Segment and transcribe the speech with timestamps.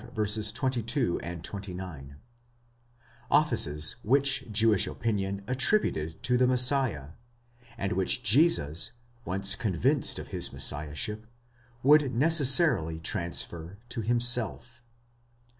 [0.55, 2.15] 22, 29);
[3.29, 7.09] offices which Jewish opinion attributed to the Messiah,!
[7.77, 8.93] and which Jesus,
[9.25, 11.27] once convinced of his Messiah ship,
[11.83, 14.81] would necessarily transfer to himself.